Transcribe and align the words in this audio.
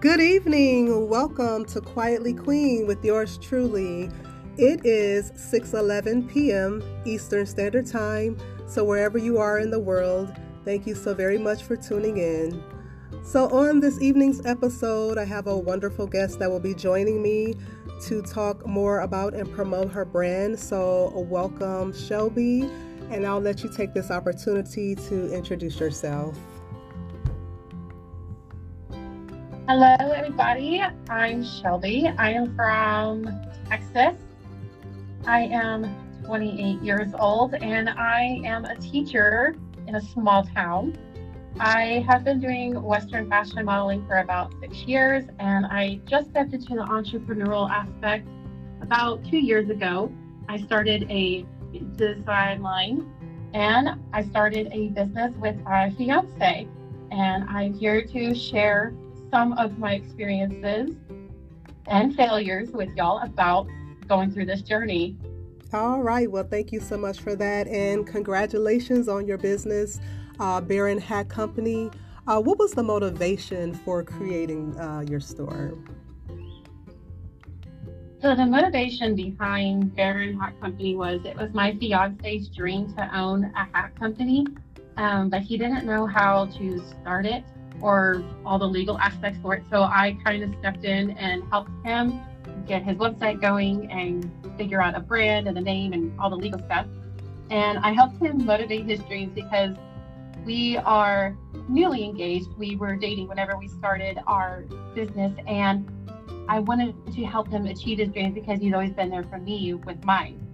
Good 0.00 0.20
evening. 0.20 1.08
Welcome 1.08 1.64
to 1.64 1.80
Quietly 1.80 2.32
Queen 2.32 2.86
with 2.86 3.04
yours 3.04 3.36
truly. 3.36 4.08
It 4.56 4.86
is 4.86 5.32
6:11 5.32 6.28
p.m. 6.28 6.84
Eastern 7.04 7.44
Standard 7.44 7.84
Time, 7.84 8.36
so 8.68 8.84
wherever 8.84 9.18
you 9.18 9.38
are 9.38 9.58
in 9.58 9.72
the 9.72 9.80
world, 9.80 10.32
thank 10.64 10.86
you 10.86 10.94
so 10.94 11.14
very 11.14 11.36
much 11.36 11.64
for 11.64 11.74
tuning 11.74 12.18
in. 12.18 12.62
So 13.24 13.48
on 13.48 13.80
this 13.80 14.00
evening's 14.00 14.40
episode, 14.46 15.18
I 15.18 15.24
have 15.24 15.48
a 15.48 15.58
wonderful 15.58 16.06
guest 16.06 16.38
that 16.38 16.48
will 16.48 16.60
be 16.60 16.74
joining 16.74 17.20
me 17.20 17.56
to 18.02 18.22
talk 18.22 18.64
more 18.68 19.00
about 19.00 19.34
and 19.34 19.52
promote 19.52 19.90
her 19.90 20.04
brand. 20.04 20.60
So 20.60 21.12
welcome 21.28 21.92
Shelby, 21.92 22.70
and 23.10 23.26
I'll 23.26 23.40
let 23.40 23.64
you 23.64 23.68
take 23.68 23.94
this 23.94 24.12
opportunity 24.12 24.94
to 24.94 25.34
introduce 25.34 25.80
yourself. 25.80 26.38
Hello, 29.68 29.96
everybody. 30.00 30.82
I'm 31.10 31.44
Shelby. 31.44 32.10
I 32.16 32.30
am 32.30 32.56
from 32.56 33.28
Texas. 33.68 34.16
I 35.26 35.40
am 35.40 35.94
28 36.24 36.80
years 36.80 37.12
old 37.18 37.52
and 37.52 37.90
I 37.90 38.40
am 38.46 38.64
a 38.64 38.76
teacher 38.76 39.56
in 39.86 39.96
a 39.96 40.00
small 40.00 40.42
town. 40.42 40.96
I 41.60 42.02
have 42.08 42.24
been 42.24 42.40
doing 42.40 42.82
Western 42.82 43.28
fashion 43.28 43.62
modeling 43.66 44.06
for 44.06 44.20
about 44.20 44.54
six 44.58 44.84
years 44.84 45.26
and 45.38 45.66
I 45.66 46.00
just 46.06 46.30
stepped 46.30 46.54
into 46.54 46.76
the 46.76 46.86
entrepreneurial 46.88 47.68
aspect 47.68 48.26
about 48.80 49.22
two 49.26 49.36
years 49.36 49.68
ago. 49.68 50.10
I 50.48 50.62
started 50.62 51.02
a 51.10 51.44
design 51.96 52.62
line 52.62 53.06
and 53.52 54.00
I 54.14 54.24
started 54.24 54.70
a 54.72 54.88
business 54.88 55.34
with 55.36 55.62
my 55.62 55.90
fiance. 55.90 56.66
And 57.10 57.44
I'm 57.50 57.74
here 57.74 58.02
to 58.02 58.34
share 58.34 58.94
some 59.30 59.52
of 59.54 59.78
my 59.78 59.94
experiences 59.94 60.90
and 61.86 62.14
failures 62.14 62.70
with 62.70 62.94
y'all 62.96 63.20
about 63.20 63.66
going 64.06 64.30
through 64.30 64.46
this 64.46 64.62
journey. 64.62 65.16
All 65.72 66.02
right. 66.02 66.30
Well, 66.30 66.44
thank 66.44 66.72
you 66.72 66.80
so 66.80 66.96
much 66.96 67.20
for 67.20 67.36
that. 67.36 67.66
And 67.68 68.06
congratulations 68.06 69.08
on 69.08 69.26
your 69.26 69.36
business, 69.36 70.00
uh, 70.40 70.60
Barron 70.60 70.98
Hat 70.98 71.28
Company. 71.28 71.90
Uh, 72.26 72.40
what 72.40 72.58
was 72.58 72.72
the 72.72 72.82
motivation 72.82 73.74
for 73.74 74.02
creating 74.02 74.78
uh, 74.78 75.04
your 75.08 75.20
store? 75.20 75.74
So, 78.20 78.34
the 78.34 78.46
motivation 78.46 79.14
behind 79.14 79.94
Barron 79.94 80.38
Hat 80.40 80.58
Company 80.60 80.96
was 80.96 81.20
it 81.24 81.36
was 81.36 81.52
my 81.54 81.76
fiance's 81.76 82.48
dream 82.48 82.92
to 82.94 83.16
own 83.16 83.44
a 83.44 83.68
hat 83.72 83.94
company, 83.98 84.44
um, 84.96 85.30
but 85.30 85.42
he 85.42 85.56
didn't 85.56 85.86
know 85.86 86.06
how 86.06 86.46
to 86.46 86.82
start 87.00 87.26
it 87.26 87.44
or 87.80 88.24
all 88.44 88.58
the 88.58 88.68
legal 88.68 88.98
aspects 88.98 89.38
for 89.40 89.54
it. 89.54 89.64
So 89.70 89.82
I 89.82 90.16
kind 90.24 90.42
of 90.42 90.54
stepped 90.58 90.84
in 90.84 91.10
and 91.12 91.42
helped 91.50 91.70
him 91.84 92.20
get 92.66 92.82
his 92.82 92.96
website 92.96 93.40
going 93.40 93.90
and 93.90 94.30
figure 94.56 94.82
out 94.82 94.96
a 94.96 95.00
brand 95.00 95.48
and 95.48 95.56
a 95.56 95.60
name 95.60 95.92
and 95.92 96.18
all 96.20 96.30
the 96.30 96.36
legal 96.36 96.58
stuff. 96.60 96.86
And 97.50 97.78
I 97.78 97.92
helped 97.92 98.20
him 98.20 98.44
motivate 98.44 98.84
his 98.84 99.00
dreams 99.04 99.32
because 99.34 99.74
we 100.44 100.76
are 100.78 101.36
newly 101.68 102.04
engaged. 102.04 102.48
We 102.56 102.76
were 102.76 102.96
dating 102.96 103.28
whenever 103.28 103.56
we 103.56 103.68
started 103.68 104.18
our 104.26 104.62
business, 104.94 105.32
and 105.46 105.90
I 106.48 106.60
wanted 106.60 106.94
to 107.14 107.24
help 107.24 107.48
him 107.48 107.66
achieve 107.66 107.98
his 107.98 108.08
dreams 108.08 108.34
because 108.34 108.60
he's 108.60 108.72
always 108.72 108.92
been 108.92 109.10
there 109.10 109.24
for 109.24 109.38
me 109.38 109.74
with 109.74 110.02
mine. 110.04 110.44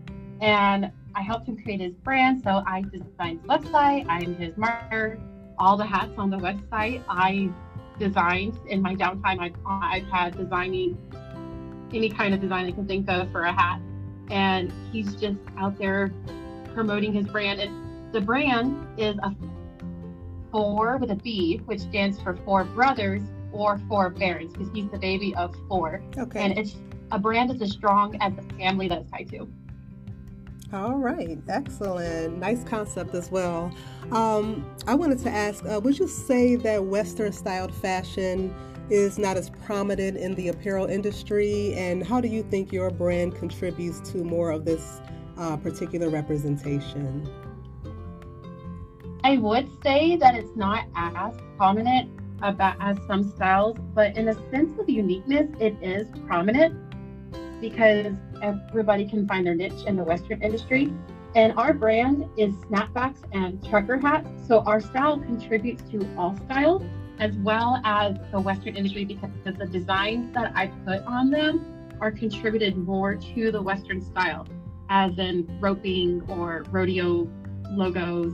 And 0.41 0.91
I 1.14 1.22
helped 1.22 1.47
him 1.47 1.56
create 1.56 1.80
his 1.80 1.92
brand. 1.92 2.42
So 2.42 2.62
I 2.67 2.83
designed 2.83 3.41
his 3.41 3.48
website, 3.48 4.06
I'm 4.08 4.34
his 4.34 4.55
marketer, 4.55 5.20
all 5.59 5.77
the 5.77 5.87
hats 5.87 6.13
on 6.19 6.31
the 6.31 6.37
website. 6.37 7.03
I 7.09 7.51
designed 7.99 8.59
in 8.67 8.83
my 8.83 8.95
downtime. 8.95 9.39
I've, 9.39 9.55
I've 9.67 10.07
had 10.09 10.37
designing 10.37 10.99
any 11.92 12.09
kind 12.09 12.35
of 12.35 12.41
design 12.41 12.67
I 12.67 12.73
can 12.73 12.87
think 12.87 13.09
of 13.09 13.31
for 13.31 13.42
a 13.42 13.53
hat. 13.53 13.81
And 14.31 14.73
he's 14.91 15.14
just 15.14 15.39
out 15.59 15.79
there 15.79 16.13
promoting 16.75 17.13
his 17.13 17.27
brand. 17.27 17.61
And 17.61 18.13
the 18.13 18.20
brand 18.20 18.87
is 18.98 19.17
a 19.23 19.35
four 20.51 20.97
with 20.98 21.11
a 21.11 21.17
B, 21.17 21.61
which 21.67 21.81
stands 21.81 22.20
for 22.20 22.37
four 22.45 22.64
brothers 22.64 23.23
or 23.53 23.79
four 23.89 24.11
barons, 24.11 24.53
because 24.53 24.69
he's 24.75 24.89
the 24.91 24.98
baby 24.98 25.35
of 25.37 25.55
four. 25.69 26.03
Okay. 26.19 26.41
And 26.41 26.59
it's 26.59 26.77
a 27.13 27.19
brand 27.19 27.51
that's 27.51 27.63
as 27.63 27.73
strong 27.73 28.17
as 28.20 28.35
the 28.35 28.43
family 28.55 28.89
that 28.89 29.03
it's 29.03 29.11
tied 29.11 29.29
to. 29.31 29.48
All 30.73 30.97
right, 30.97 31.39
excellent. 31.48 32.39
Nice 32.39 32.64
concept 32.64 33.14
as 33.14 33.30
well. 33.30 33.73
Um, 34.11 34.69
I 34.86 34.95
wanted 34.95 35.19
to 35.20 35.30
ask 35.30 35.64
uh, 35.64 35.80
would 35.80 35.98
you 35.98 36.08
say 36.08 36.57
that 36.57 36.85
Western 36.85 37.33
styled 37.33 37.75
fashion 37.75 38.55
is 38.91 39.19
not 39.19 39.36
as 39.36 39.51
prominent 39.51 40.17
in 40.17 40.35
the 40.35 40.48
apparel 40.48 40.86
industry? 40.86 41.75
And 41.75 42.07
how 42.07 42.20
do 42.20 42.29
you 42.29 42.42
think 42.42 42.73
your 42.73 42.91
brand 42.91 43.36
contributes 43.36 44.01
to 44.13 44.25
more 44.25 44.51
of 44.51 44.64
this 44.64 45.01
uh, 45.39 45.57
particular 45.58 46.08
representation? 46.08 47.29
I 49.23 49.39
would 49.39 49.69
say 49.83 50.17
that 50.17 50.35
it's 50.35 50.55
not 50.57 50.86
as 50.96 51.35
prominent 51.57 52.11
about 52.42 52.77
as 52.81 52.98
some 53.07 53.31
styles, 53.31 53.79
but 53.95 54.17
in 54.17 54.29
a 54.29 54.51
sense 54.51 54.79
of 54.79 54.89
uniqueness, 54.89 55.48
it 55.61 55.77
is 55.81 56.07
prominent 56.27 56.75
because 57.61 58.17
everybody 58.45 59.09
can 59.09 59.27
find 59.27 59.47
their 59.47 59.55
niche 59.55 59.85
in 59.87 59.97
the 59.97 60.05
Western 60.05 60.43
industry. 60.43 60.93
And 61.35 61.53
our 61.57 61.73
brand 61.73 62.29
is 62.37 62.55
snapbacks 62.67 63.19
and 63.33 63.65
trucker 63.69 63.99
hats. 63.99 64.29
So 64.47 64.61
our 64.61 64.81
style 64.81 65.19
contributes 65.19 65.83
to 65.91 66.07
all 66.17 66.37
styles 66.45 66.83
as 67.19 67.35
well 67.39 67.81
as 67.85 68.17
the 68.33 68.41
Western 68.41 68.77
industry 68.77 69.05
because 69.05 69.31
the 69.45 69.67
designs 69.67 70.33
that 70.35 70.53
I 70.55 70.69
put 70.85 71.03
on 71.03 71.31
them 71.31 71.65
are 72.01 72.11
contributed 72.11 72.77
more 72.77 73.15
to 73.15 73.53
the 73.53 73.63
Western 73.63 74.01
style, 74.01 74.47
as 74.91 75.17
in 75.19 75.59
roping 75.61 76.23
or 76.29 76.65
rodeo 76.71 77.29
logos, 77.71 78.33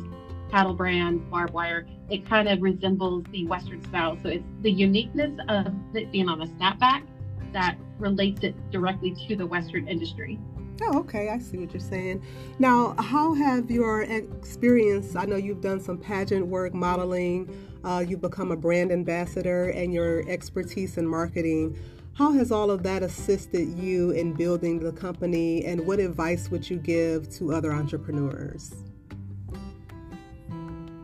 cattle 0.51 0.75
brands, 0.75 1.23
barbed 1.31 1.53
wire. 1.53 1.87
It 2.09 2.27
kind 2.27 2.49
of 2.49 2.61
resembles 2.63 3.25
the 3.31 3.47
Western 3.47 3.83
style. 3.85 4.19
So 4.23 4.29
it's 4.29 4.45
the 4.63 4.71
uniqueness 4.71 5.39
of 5.49 5.73
it 5.95 6.11
being 6.11 6.29
on 6.29 6.43
a 6.43 6.47
snapback 6.47 7.07
that 7.53 7.77
relates 8.01 8.43
it 8.43 8.55
directly 8.71 9.15
to 9.29 9.37
the 9.37 9.47
Western 9.47 9.89
industry. 9.89 10.39
Oh, 10.83 10.99
okay. 11.01 11.29
I 11.29 11.39
see 11.39 11.59
what 11.59 11.73
you're 11.73 11.81
saying. 11.81 12.23
Now, 12.59 12.95
how 12.99 13.35
have 13.35 13.71
your 13.71 14.03
experience? 14.03 15.15
I 15.15 15.27
know 15.27 15.37
you've 15.37 15.61
done 15.61 15.79
some 15.81 15.99
pageant 15.99 16.47
work, 16.47 16.73
modeling, 16.73 17.51
uh, 17.85 18.05
you've 18.07 18.21
become 18.21 18.51
a 18.51 18.57
brand 18.57 18.91
ambassador, 18.91 19.71
and 19.71 19.93
your 19.93 20.29
expertise 20.29 20.97
in 20.97 21.07
marketing. 21.07 21.79
How 22.15 22.33
has 22.33 22.51
all 22.51 22.71
of 22.71 22.83
that 22.83 23.03
assisted 23.03 23.79
you 23.79 24.11
in 24.13 24.33
building 24.33 24.79
the 24.81 24.93
company, 24.93 25.65
and 25.65 25.87
what 25.87 26.01
advice 26.01 26.51
would 26.51 26.69
you 26.69 26.77
give 26.77 27.31
to 27.37 27.53
other 27.53 27.73
entrepreneurs? 27.73 28.75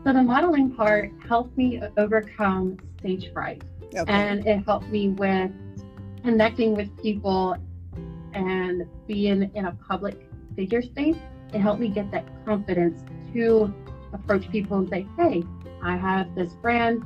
So, 0.03 0.13
the 0.13 0.23
modeling 0.23 0.71
part 0.71 1.11
helped 1.27 1.57
me 1.57 1.81
overcome 1.97 2.77
stage 2.99 3.31
fright, 3.33 3.63
okay. 3.95 4.11
and 4.11 4.45
it 4.45 4.63
helped 4.65 4.87
me 4.87 5.09
with 5.09 5.51
connecting 6.23 6.75
with 6.75 6.95
people 7.01 7.55
and 8.33 8.87
being 9.07 9.51
in 9.53 9.65
a 9.65 9.71
public 9.87 10.29
figure 10.55 10.81
space, 10.81 11.17
it 11.53 11.59
helped 11.59 11.79
me 11.79 11.87
get 11.87 12.11
that 12.11 12.25
confidence 12.45 13.03
to 13.33 13.73
approach 14.13 14.49
people 14.51 14.79
and 14.79 14.89
say, 14.89 15.07
hey, 15.17 15.43
I 15.81 15.95
have 15.95 16.33
this 16.35 16.53
brand. 16.53 17.03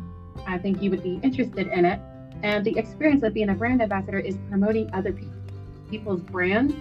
I 0.48 0.58
think 0.58 0.82
you 0.82 0.90
would 0.90 1.04
be 1.04 1.20
interested 1.24 1.68
in 1.68 1.86
it. 1.86 2.00
And 2.44 2.66
the 2.66 2.78
experience 2.78 3.24
of 3.24 3.34
being 3.34 3.50
a 3.50 3.54
brand 3.54 3.82
ambassador 3.82 4.20
is 4.20 4.38
promoting 4.50 4.92
other 4.94 5.16
people's 5.90 6.22
brands 6.22 6.74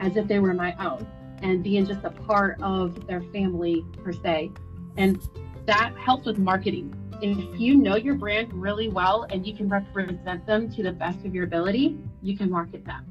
as 0.00 0.16
if 0.16 0.28
they 0.28 0.38
were 0.38 0.52
my 0.52 0.74
own 0.84 1.06
and 1.42 1.62
being 1.62 1.86
just 1.86 2.04
a 2.04 2.10
part 2.10 2.60
of 2.60 3.06
their 3.06 3.22
family 3.22 3.84
per 4.02 4.12
se. 4.12 4.50
And 4.96 5.20
that 5.66 5.94
helps 5.96 6.26
with 6.26 6.38
marketing 6.38 6.94
if 7.22 7.60
you 7.60 7.76
know 7.76 7.96
your 7.96 8.14
brand 8.14 8.52
really 8.52 8.88
well 8.88 9.26
and 9.30 9.46
you 9.46 9.54
can 9.54 9.68
represent 9.68 10.46
them 10.46 10.70
to 10.72 10.82
the 10.82 10.92
best 10.92 11.24
of 11.24 11.34
your 11.34 11.44
ability, 11.44 11.98
you 12.22 12.36
can 12.36 12.50
market 12.50 12.84
them. 12.84 13.06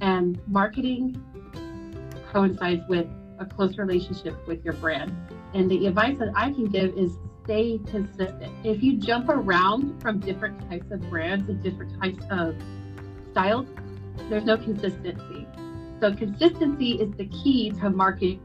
And 0.00 0.40
marketing 0.46 1.22
coincides 2.32 2.82
with 2.88 3.06
a 3.38 3.46
close 3.46 3.78
relationship 3.78 4.46
with 4.46 4.64
your 4.64 4.74
brand. 4.74 5.14
And 5.54 5.70
the 5.70 5.86
advice 5.86 6.18
that 6.18 6.32
I 6.34 6.52
can 6.52 6.66
give 6.66 6.96
is 6.96 7.18
stay 7.44 7.80
consistent. 7.86 8.52
If 8.64 8.82
you 8.82 8.98
jump 8.98 9.28
around 9.28 10.00
from 10.02 10.20
different 10.20 10.68
types 10.68 10.90
of 10.90 11.00
brands 11.08 11.48
and 11.48 11.62
different 11.62 12.00
types 12.00 12.22
of 12.30 12.54
styles, 13.30 13.66
there's 14.28 14.44
no 14.44 14.58
consistency. 14.58 15.46
So 16.00 16.14
consistency 16.14 16.92
is 17.00 17.10
the 17.16 17.26
key 17.26 17.70
to 17.80 17.90
marketing. 17.90 18.42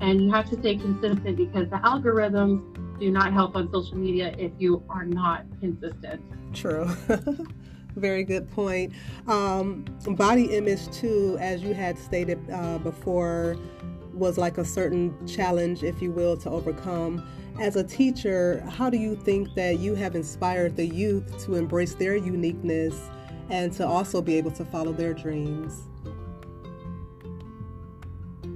And 0.00 0.20
you 0.20 0.30
have 0.32 0.48
to 0.50 0.58
stay 0.58 0.76
consistent 0.76 1.36
because 1.36 1.70
the 1.70 1.76
algorithms 1.76 2.62
do 2.98 3.10
not 3.10 3.32
help 3.32 3.56
on 3.56 3.70
social 3.72 3.96
media 3.96 4.34
if 4.38 4.52
you 4.58 4.82
are 4.88 5.04
not 5.04 5.44
consistent. 5.60 6.22
True. 6.52 6.88
Very 7.96 8.22
good 8.24 8.50
point. 8.50 8.92
Um, 9.26 9.84
body 10.10 10.56
image, 10.56 10.88
too, 10.90 11.36
as 11.40 11.62
you 11.62 11.74
had 11.74 11.98
stated 11.98 12.38
uh, 12.50 12.78
before, 12.78 13.56
was 14.12 14.38
like 14.38 14.58
a 14.58 14.64
certain 14.64 15.14
challenge, 15.26 15.82
if 15.82 16.00
you 16.02 16.10
will, 16.10 16.36
to 16.38 16.50
overcome. 16.50 17.26
As 17.60 17.76
a 17.76 17.82
teacher, 17.82 18.64
how 18.68 18.88
do 18.88 18.96
you 18.96 19.16
think 19.16 19.54
that 19.54 19.80
you 19.80 19.94
have 19.96 20.14
inspired 20.14 20.76
the 20.76 20.86
youth 20.86 21.44
to 21.44 21.56
embrace 21.56 21.94
their 21.94 22.16
uniqueness 22.16 23.10
and 23.50 23.72
to 23.72 23.86
also 23.86 24.22
be 24.22 24.36
able 24.36 24.52
to 24.52 24.64
follow 24.64 24.92
their 24.92 25.14
dreams? 25.14 25.88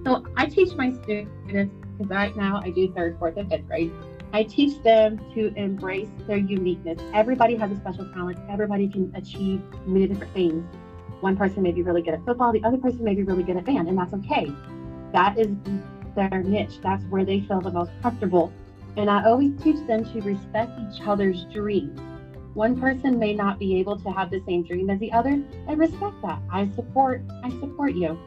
So 0.04 0.24
I 0.36 0.46
teach 0.46 0.74
my 0.74 0.92
students 0.92 1.32
because 1.46 2.10
right 2.10 2.36
now 2.36 2.60
I 2.62 2.70
do 2.70 2.92
third, 2.92 3.18
fourth, 3.18 3.36
and 3.36 3.48
fifth 3.48 3.66
grade. 3.66 3.92
I 4.32 4.44
teach 4.44 4.82
them 4.82 5.18
to 5.34 5.52
embrace 5.56 6.08
their 6.26 6.38
uniqueness. 6.38 6.98
Everybody 7.12 7.54
has 7.56 7.70
a 7.70 7.76
special 7.76 8.10
talent. 8.12 8.38
Everybody 8.48 8.88
can 8.88 9.12
achieve 9.14 9.62
many 9.86 10.06
different 10.06 10.32
things. 10.32 10.64
One 11.20 11.36
person 11.36 11.62
may 11.62 11.72
be 11.72 11.82
really 11.82 12.02
good 12.02 12.14
at 12.14 12.24
football, 12.24 12.52
the 12.52 12.64
other 12.64 12.78
person 12.78 13.04
may 13.04 13.14
be 13.14 13.22
really 13.22 13.42
good 13.42 13.56
at 13.56 13.64
band, 13.64 13.88
and 13.88 13.96
that's 13.96 14.12
okay. 14.14 14.50
That 15.12 15.38
is 15.38 15.48
their 16.16 16.42
niche. 16.42 16.80
That's 16.82 17.04
where 17.04 17.24
they 17.24 17.40
feel 17.40 17.60
the 17.60 17.70
most 17.70 17.92
comfortable. 18.02 18.52
And 18.96 19.08
I 19.08 19.24
always 19.24 19.52
teach 19.62 19.86
them 19.86 20.04
to 20.12 20.20
respect 20.22 20.72
each 20.80 21.00
other's 21.06 21.44
dreams. 21.52 21.98
One 22.54 22.78
person 22.78 23.18
may 23.18 23.34
not 23.34 23.58
be 23.58 23.78
able 23.78 23.98
to 24.00 24.10
have 24.10 24.30
the 24.30 24.42
same 24.46 24.64
dream 24.64 24.90
as 24.90 24.98
the 24.98 25.12
other, 25.12 25.30
and 25.30 25.78
respect 25.78 26.20
that. 26.22 26.40
I 26.50 26.68
support 26.74 27.22
I 27.44 27.50
support 27.60 27.94
you. 27.94 28.18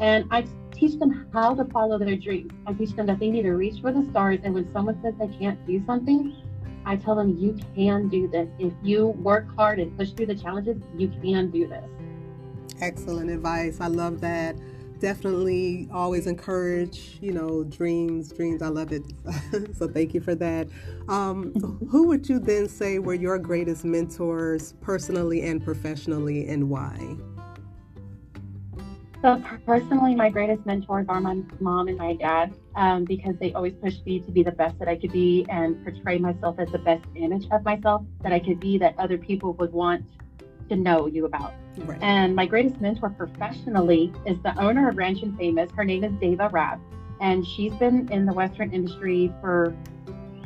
And 0.00 0.24
I 0.30 0.46
teach 0.78 0.98
them 0.98 1.28
how 1.32 1.54
to 1.54 1.64
follow 1.66 1.98
their 1.98 2.16
dreams. 2.16 2.52
I 2.66 2.72
teach 2.72 2.90
them 2.90 3.06
that 3.06 3.18
they 3.18 3.30
need 3.30 3.42
to 3.42 3.52
reach 3.52 3.80
for 3.80 3.92
the 3.92 4.06
stars. 4.10 4.40
And 4.44 4.54
when 4.54 4.72
someone 4.72 5.00
says 5.02 5.14
they 5.18 5.28
can't 5.38 5.64
do 5.66 5.82
something, 5.86 6.34
I 6.84 6.96
tell 6.96 7.14
them 7.14 7.36
you 7.38 7.58
can 7.74 8.08
do 8.08 8.28
this. 8.28 8.48
If 8.58 8.72
you 8.82 9.08
work 9.08 9.46
hard 9.56 9.78
and 9.78 9.96
push 9.96 10.12
through 10.12 10.26
the 10.26 10.34
challenges, 10.34 10.76
you 10.96 11.08
can 11.22 11.50
do 11.50 11.66
this. 11.68 11.84
Excellent 12.80 13.30
advice. 13.30 13.80
I 13.80 13.88
love 13.88 14.20
that. 14.20 14.56
Definitely 15.00 15.88
always 15.92 16.26
encourage, 16.26 17.18
you 17.20 17.32
know, 17.32 17.62
dreams, 17.64 18.32
dreams. 18.32 18.62
I 18.62 18.68
love 18.68 18.92
it. 18.92 19.04
so 19.76 19.86
thank 19.86 20.14
you 20.14 20.20
for 20.20 20.34
that. 20.36 20.68
Um, 21.08 21.52
who 21.90 22.08
would 22.08 22.28
you 22.28 22.38
then 22.38 22.68
say 22.68 22.98
were 22.98 23.14
your 23.14 23.38
greatest 23.38 23.84
mentors 23.84 24.74
personally 24.80 25.42
and 25.42 25.62
professionally 25.62 26.48
and 26.48 26.68
why? 26.68 27.16
So 29.20 29.42
personally, 29.66 30.14
my 30.14 30.30
greatest 30.30 30.64
mentors 30.64 31.06
are 31.08 31.20
my 31.20 31.42
mom 31.58 31.88
and 31.88 31.98
my 31.98 32.14
dad 32.14 32.54
um, 32.76 33.04
because 33.04 33.34
they 33.40 33.52
always 33.52 33.74
pushed 33.74 34.06
me 34.06 34.20
to 34.20 34.30
be 34.30 34.44
the 34.44 34.52
best 34.52 34.78
that 34.78 34.86
I 34.86 34.94
could 34.94 35.10
be 35.10 35.44
and 35.48 35.82
portray 35.82 36.18
myself 36.18 36.56
as 36.60 36.70
the 36.70 36.78
best 36.78 37.04
image 37.16 37.48
of 37.50 37.64
myself 37.64 38.02
that 38.22 38.32
I 38.32 38.38
could 38.38 38.60
be 38.60 38.78
that 38.78 38.94
other 38.96 39.18
people 39.18 39.54
would 39.54 39.72
want 39.72 40.04
to 40.68 40.76
know 40.76 41.06
you 41.06 41.24
about. 41.24 41.52
Right. 41.78 41.98
And 42.00 42.36
my 42.36 42.46
greatest 42.46 42.80
mentor 42.80 43.10
professionally 43.10 44.12
is 44.24 44.40
the 44.42 44.56
owner 44.60 44.88
of 44.88 44.96
Ranch 44.96 45.22
and 45.22 45.36
Famous. 45.36 45.68
Her 45.72 45.84
name 45.84 46.04
is 46.04 46.12
Deva 46.20 46.48
Rab, 46.52 46.80
and 47.20 47.44
she's 47.44 47.74
been 47.74 48.08
in 48.12 48.24
the 48.24 48.32
Western 48.32 48.72
industry 48.72 49.32
for 49.40 49.74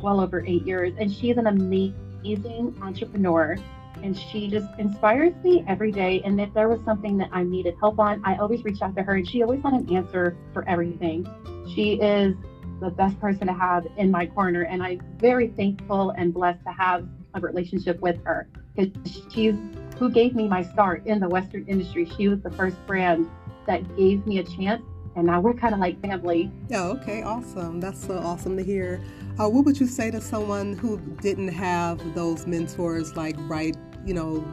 well 0.03 0.19
over 0.19 0.45
eight 0.47 0.67
years, 0.67 0.95
and 0.99 1.13
she's 1.13 1.37
an 1.37 1.47
amazing 1.47 2.75
entrepreneur 2.81 3.59
and 4.03 4.17
she 4.17 4.49
just 4.49 4.69
inspires 4.79 5.35
me 5.43 5.65
every 5.69 5.93
day. 5.93 6.23
And 6.25 6.41
if 6.41 6.53
there 6.55 6.69
was 6.69 6.81
something 6.85 7.19
that 7.19 7.31
I 7.33 7.43
needed 7.43 7.75
help 7.81 7.99
on, 7.99 8.23
I 8.25 8.37
always 8.37 8.65
reached 8.65 8.83
out 8.83 8.97
to 8.97 9.03
her, 9.03 9.15
and 9.15 9.29
she 9.29 9.43
always 9.43 9.63
had 9.63 9.75
an 9.75 9.95
answer 9.95 10.37
for 10.53 10.69
everything. 10.69 11.27
She 11.75 11.95
is 11.95 12.35
the 12.81 12.91
best 12.91 13.19
person 13.21 13.47
to 13.47 13.53
have 13.53 13.87
in 13.97 14.11
my 14.11 14.27
corner, 14.27 14.63
and 14.63 14.83
I'm 14.83 15.01
very 15.19 15.49
thankful 15.49 16.11
and 16.11 16.35
blessed 16.35 16.65
to 16.65 16.73
have 16.73 17.07
a 17.35 17.41
relationship 17.41 18.01
with 18.01 18.23
her 18.25 18.49
because 18.75 18.93
she's 19.33 19.55
who 19.99 20.11
gave 20.11 20.35
me 20.35 20.49
my 20.49 20.63
start 20.63 21.07
in 21.07 21.21
the 21.21 21.29
Western 21.29 21.65
industry. 21.67 22.11
She 22.17 22.29
was 22.29 22.41
the 22.41 22.51
first 22.51 22.77
brand 22.87 23.31
that 23.67 23.97
gave 23.97 24.27
me 24.27 24.39
a 24.39 24.43
chance, 24.43 24.83
and 25.15 25.27
now 25.27 25.41
we're 25.41 25.55
kind 25.55 25.75
of 25.75 25.81
like 25.81 26.01
family. 26.01 26.51
Oh, 26.73 26.93
okay, 26.97 27.23
awesome. 27.23 27.81
That's 27.81 28.05
so 28.05 28.19
awesome 28.19 28.57
to 28.57 28.63
hear. 28.63 29.03
Uh, 29.39 29.49
what 29.49 29.65
would 29.65 29.79
you 29.79 29.87
say 29.87 30.11
to 30.11 30.21
someone 30.21 30.75
who 30.75 30.99
didn't 31.21 31.49
have 31.49 32.15
those 32.15 32.47
mentors 32.47 33.17
like 33.17 33.37
right, 33.41 33.77
you 34.07 34.15
know, 34.15 34.45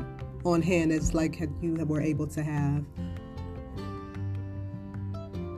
on 0.46 0.62
hand 0.62 0.92
as 0.92 1.14
like 1.14 1.40
you 1.62 1.74
were 1.86 2.02
able 2.02 2.28
to 2.28 2.44
have? 2.44 2.84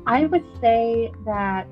I 0.05 0.25
would 0.25 0.45
say 0.59 1.11
that 1.25 1.67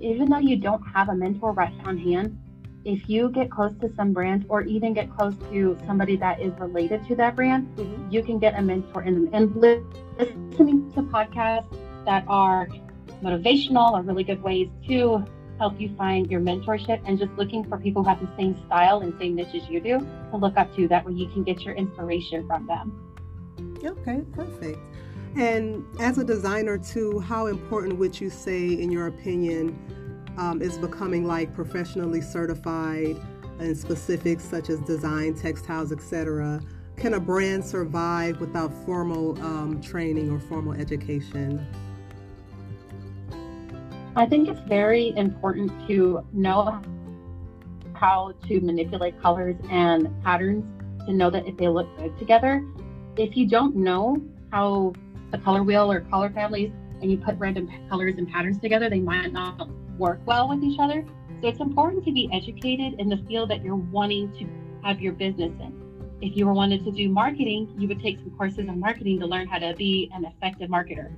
even 0.00 0.28
though 0.28 0.38
you 0.38 0.56
don't 0.56 0.82
have 0.94 1.08
a 1.08 1.14
mentor 1.14 1.52
right 1.52 1.72
on 1.84 1.96
hand, 1.98 2.38
if 2.84 3.08
you 3.08 3.30
get 3.30 3.50
close 3.50 3.72
to 3.80 3.92
some 3.96 4.12
brand 4.12 4.46
or 4.48 4.62
even 4.62 4.94
get 4.94 5.10
close 5.16 5.34
to 5.50 5.76
somebody 5.86 6.16
that 6.16 6.40
is 6.40 6.52
related 6.58 7.06
to 7.08 7.16
that 7.16 7.34
brand, 7.34 7.66
mm-hmm. 7.76 8.10
you 8.10 8.22
can 8.22 8.38
get 8.38 8.58
a 8.58 8.62
mentor 8.62 9.02
in 9.02 9.14
them. 9.14 9.30
And 9.32 9.56
listening 9.56 10.92
to 10.92 11.02
podcasts 11.02 11.76
that 12.06 12.24
are 12.26 12.68
motivational 13.22 13.92
are 13.92 14.02
really 14.02 14.24
good 14.24 14.42
ways 14.42 14.68
to 14.88 15.24
help 15.58 15.80
you 15.80 15.94
find 15.96 16.30
your 16.30 16.40
mentorship 16.40 17.00
and 17.06 17.18
just 17.18 17.32
looking 17.32 17.64
for 17.64 17.78
people 17.78 18.02
who 18.02 18.08
have 18.08 18.20
the 18.20 18.28
same 18.36 18.56
style 18.66 19.00
and 19.00 19.14
same 19.18 19.34
niche 19.34 19.54
as 19.54 19.68
you 19.68 19.80
do 19.80 19.98
to 20.30 20.36
look 20.36 20.56
up 20.56 20.74
to. 20.76 20.86
That 20.88 21.04
way 21.04 21.12
you 21.12 21.28
can 21.28 21.44
get 21.44 21.62
your 21.62 21.74
inspiration 21.74 22.46
from 22.46 22.66
them. 22.66 23.02
Okay, 23.84 24.22
perfect. 24.32 24.78
And 25.36 25.84
as 26.00 26.18
a 26.18 26.24
designer, 26.24 26.78
too, 26.78 27.20
how 27.20 27.46
important 27.46 27.98
would 27.98 28.18
you 28.18 28.30
say, 28.30 28.68
in 28.68 28.90
your 28.90 29.06
opinion, 29.06 29.78
um, 30.38 30.62
is 30.62 30.78
becoming 30.78 31.26
like 31.26 31.54
professionally 31.54 32.20
certified 32.20 33.20
in 33.58 33.74
specifics 33.74 34.44
such 34.44 34.70
as 34.70 34.80
design, 34.80 35.34
textiles, 35.34 35.92
etc.? 35.92 36.60
Can 36.96 37.14
a 37.14 37.20
brand 37.20 37.64
survive 37.64 38.40
without 38.40 38.72
formal 38.86 39.38
um, 39.42 39.80
training 39.82 40.30
or 40.30 40.38
formal 40.40 40.72
education? 40.72 41.66
I 44.18 44.24
think 44.24 44.48
it's 44.48 44.60
very 44.60 45.14
important 45.14 45.70
to 45.88 46.26
know 46.32 46.80
how 47.92 48.32
to 48.48 48.60
manipulate 48.60 49.20
colors 49.20 49.56
and 49.70 50.08
patterns 50.22 50.64
to 51.06 51.12
know 51.12 51.28
that 51.28 51.46
if 51.46 51.58
they 51.58 51.68
look 51.68 51.86
good 51.98 52.16
together. 52.18 52.66
If 53.18 53.36
you 53.36 53.46
don't 53.46 53.76
know 53.76 54.16
how 54.50 54.94
a 55.34 55.38
color 55.38 55.62
wheel 55.62 55.92
or 55.92 56.00
color 56.00 56.30
families 56.30 56.72
and 57.02 57.10
you 57.10 57.18
put 57.18 57.36
random 57.36 57.70
colors 57.90 58.14
and 58.16 58.26
patterns 58.26 58.58
together, 58.58 58.88
they 58.88 59.00
might 59.00 59.34
not 59.34 59.68
work 59.98 60.20
well 60.24 60.48
with 60.48 60.64
each 60.64 60.80
other. 60.80 61.04
So 61.42 61.48
it's 61.48 61.60
important 61.60 62.02
to 62.06 62.12
be 62.12 62.26
educated 62.32 62.98
in 62.98 63.10
the 63.10 63.18
field 63.28 63.50
that 63.50 63.62
you're 63.62 63.76
wanting 63.76 64.32
to 64.38 64.46
have 64.82 64.98
your 64.98 65.12
business 65.12 65.52
in. 65.60 66.18
If 66.22 66.38
you 66.38 66.46
were 66.46 66.54
wanted 66.54 66.84
to 66.86 66.90
do 66.90 67.10
marketing, 67.10 67.74
you 67.76 67.86
would 67.88 68.00
take 68.00 68.16
some 68.20 68.30
courses 68.30 68.60
in 68.60 68.80
marketing 68.80 69.20
to 69.20 69.26
learn 69.26 69.46
how 69.46 69.58
to 69.58 69.74
be 69.74 70.10
an 70.14 70.24
effective 70.24 70.70
marketer. 70.70 71.14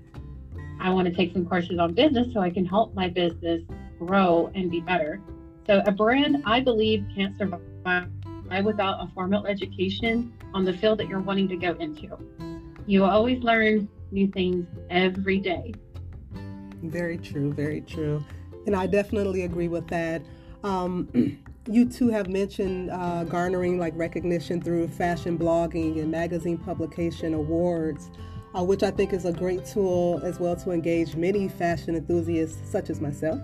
I 0.80 0.90
want 0.90 1.08
to 1.08 1.14
take 1.14 1.32
some 1.32 1.46
courses 1.46 1.78
on 1.78 1.94
business 1.94 2.32
so 2.32 2.40
I 2.40 2.50
can 2.50 2.64
help 2.64 2.94
my 2.94 3.08
business 3.08 3.62
grow 3.98 4.50
and 4.54 4.70
be 4.70 4.80
better. 4.80 5.20
So, 5.66 5.82
a 5.84 5.92
brand 5.92 6.42
I 6.46 6.60
believe 6.60 7.04
can't 7.14 7.36
survive 7.36 8.08
without 8.64 9.02
a 9.02 9.10
formal 9.14 9.46
education 9.46 10.32
on 10.54 10.64
the 10.64 10.72
field 10.72 10.98
that 10.98 11.08
you're 11.08 11.20
wanting 11.20 11.48
to 11.48 11.56
go 11.56 11.72
into. 11.74 12.18
You 12.86 13.04
always 13.04 13.42
learn 13.42 13.88
new 14.10 14.28
things 14.28 14.66
every 14.88 15.38
day. 15.38 15.74
Very 16.82 17.18
true, 17.18 17.52
very 17.52 17.82
true. 17.82 18.24
And 18.66 18.74
I 18.74 18.86
definitely 18.86 19.42
agree 19.42 19.68
with 19.68 19.86
that. 19.88 20.22
Um, 20.64 21.38
you 21.70 21.86
too 21.86 22.08
have 22.08 22.28
mentioned 22.28 22.90
uh, 22.90 23.24
garnering 23.24 23.78
like 23.78 23.92
recognition 23.96 24.62
through 24.62 24.88
fashion 24.88 25.38
blogging 25.38 26.00
and 26.00 26.10
magazine 26.10 26.56
publication 26.56 27.34
awards 27.34 28.10
uh, 28.54 28.64
which 28.64 28.82
I 28.82 28.90
think 28.90 29.12
is 29.12 29.24
a 29.24 29.32
great 29.32 29.64
tool 29.66 30.20
as 30.22 30.38
well 30.38 30.56
to 30.56 30.70
engage 30.70 31.16
many 31.16 31.48
fashion 31.48 31.94
enthusiasts 31.94 32.70
such 32.70 32.90
as 32.90 33.00
myself. 33.00 33.40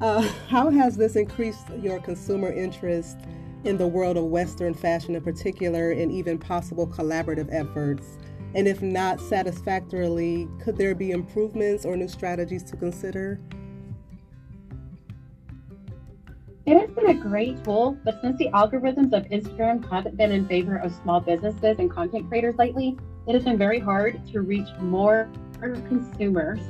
Uh, 0.00 0.22
how 0.48 0.70
has 0.70 0.96
this 0.96 1.16
increased 1.16 1.68
your 1.80 2.00
consumer 2.00 2.52
interest 2.52 3.18
in 3.64 3.76
the 3.76 3.86
world 3.86 4.16
of 4.16 4.24
Western 4.24 4.72
fashion 4.72 5.14
in 5.14 5.22
particular, 5.22 5.90
and 5.90 6.12
even 6.12 6.38
possible 6.38 6.86
collaborative 6.86 7.48
efforts? 7.52 8.18
And 8.54 8.66
if 8.66 8.80
not 8.80 9.20
satisfactorily, 9.20 10.48
could 10.60 10.76
there 10.76 10.94
be 10.94 11.10
improvements 11.10 11.84
or 11.84 11.96
new 11.96 12.08
strategies 12.08 12.62
to 12.64 12.76
consider? 12.76 13.40
It 16.64 16.78
has 16.78 16.90
been 16.90 17.06
a 17.06 17.14
great 17.14 17.64
tool, 17.64 17.96
but 18.04 18.20
since 18.20 18.38
the 18.38 18.50
algorithms 18.50 19.12
of 19.14 19.24
Instagram 19.30 19.88
haven't 19.90 20.16
been 20.16 20.32
in 20.32 20.46
favor 20.46 20.76
of 20.76 20.94
small 21.02 21.20
businesses 21.20 21.78
and 21.78 21.90
content 21.90 22.28
creators 22.28 22.56
lately, 22.58 22.96
it 23.28 23.34
has 23.34 23.44
been 23.44 23.58
very 23.58 23.78
hard 23.78 24.26
to 24.32 24.40
reach 24.40 24.68
more 24.80 25.28
consumers. 25.86 26.60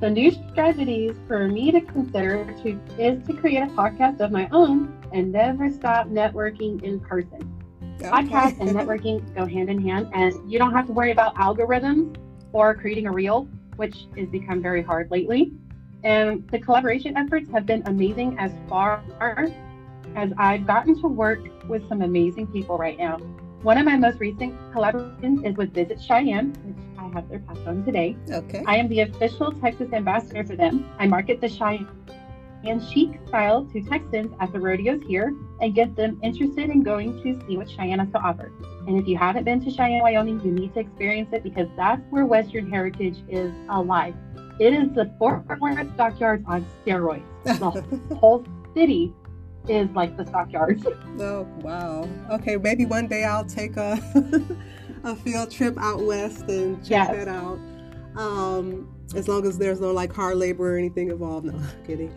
So, 0.00 0.08
new 0.08 0.32
strategies 0.50 1.14
for 1.28 1.46
me 1.46 1.70
to 1.70 1.80
consider 1.80 2.44
to, 2.62 2.80
is 2.98 3.24
to 3.26 3.32
create 3.34 3.62
a 3.62 3.66
podcast 3.66 4.20
of 4.20 4.32
my 4.32 4.48
own 4.50 5.00
and 5.12 5.32
never 5.32 5.70
stop 5.70 6.08
networking 6.08 6.82
in 6.82 7.00
person. 7.00 7.52
Okay. 8.00 8.10
Podcast 8.10 8.60
and 8.60 8.70
networking 8.70 9.34
go 9.34 9.46
hand 9.46 9.70
in 9.70 9.80
hand, 9.80 10.08
and 10.12 10.34
you 10.50 10.58
don't 10.58 10.72
have 10.72 10.86
to 10.88 10.92
worry 10.92 11.12
about 11.12 11.34
algorithms 11.36 12.14
or 12.52 12.74
creating 12.74 13.06
a 13.06 13.12
reel, 13.12 13.48
which 13.76 14.06
has 14.18 14.28
become 14.28 14.60
very 14.60 14.82
hard 14.82 15.10
lately. 15.10 15.52
And 16.02 16.46
the 16.50 16.58
collaboration 16.58 17.16
efforts 17.16 17.48
have 17.52 17.64
been 17.64 17.82
amazing 17.86 18.36
as 18.38 18.52
far 18.68 19.02
as 20.16 20.32
I've 20.36 20.66
gotten 20.66 21.00
to 21.00 21.08
work 21.08 21.40
with 21.68 21.88
some 21.88 22.02
amazing 22.02 22.48
people 22.48 22.76
right 22.76 22.98
now. 22.98 23.18
One 23.66 23.78
of 23.78 23.84
my 23.84 23.96
most 23.96 24.20
recent 24.20 24.54
collaborations 24.72 25.44
is 25.44 25.56
with 25.56 25.74
Visit 25.74 26.00
Cheyenne, 26.00 26.52
which 26.64 26.76
I 26.96 27.08
have 27.12 27.28
their 27.28 27.40
pass 27.40 27.58
on 27.66 27.84
today. 27.84 28.16
Okay. 28.30 28.62
I 28.64 28.76
am 28.76 28.86
the 28.86 29.00
official 29.00 29.50
Texas 29.50 29.92
ambassador 29.92 30.44
for 30.44 30.54
them. 30.54 30.88
I 31.00 31.08
market 31.08 31.40
the 31.40 31.48
Cheyenne 31.48 31.88
and 32.62 32.80
chic 32.80 33.18
style 33.26 33.64
to 33.72 33.82
Texans 33.82 34.32
at 34.38 34.52
the 34.52 34.60
rodeos 34.60 35.02
here 35.08 35.34
and 35.60 35.74
get 35.74 35.96
them 35.96 36.20
interested 36.22 36.70
in 36.70 36.84
going 36.84 37.20
to 37.24 37.44
see 37.44 37.56
what 37.56 37.68
Cheyenne 37.68 37.98
has 37.98 38.08
to 38.12 38.20
offer. 38.20 38.52
And 38.86 39.00
if 39.00 39.08
you 39.08 39.18
haven't 39.18 39.42
been 39.42 39.60
to 39.64 39.70
Cheyenne, 39.72 40.00
Wyoming, 40.00 40.40
you 40.44 40.52
need 40.52 40.72
to 40.74 40.78
experience 40.78 41.30
it 41.32 41.42
because 41.42 41.66
that's 41.76 42.02
where 42.10 42.24
Western 42.24 42.70
heritage 42.70 43.16
is 43.28 43.52
alive. 43.68 44.14
It 44.60 44.74
is 44.74 44.94
the 44.94 45.12
Fort 45.18 45.42
Worth 45.60 45.92
stockyards 45.94 46.44
on 46.46 46.64
steroids. 46.86 47.24
The 47.42 48.14
whole 48.14 48.44
city 48.74 49.12
is 49.68 49.88
like 49.90 50.16
the 50.16 50.26
stockyards. 50.26 50.86
Oh 51.18 51.48
wow! 51.62 52.06
Okay, 52.30 52.56
maybe 52.58 52.84
one 52.84 53.06
day 53.06 53.24
I'll 53.24 53.44
take 53.46 53.78
a 53.78 53.98
a 55.04 55.16
field 55.16 55.50
trip 55.50 55.78
out 55.78 56.02
west 56.02 56.42
and 56.42 56.76
check 56.82 57.08
yes. 57.08 57.10
that 57.10 57.28
out. 57.28 57.58
Um, 58.16 58.94
as 59.14 59.28
long 59.28 59.46
as 59.46 59.56
there's 59.56 59.80
no 59.80 59.92
like 59.92 60.12
hard 60.12 60.36
labor 60.36 60.74
or 60.74 60.78
anything 60.78 61.08
involved. 61.08 61.46
No, 61.46 61.58
kidding. 61.86 62.12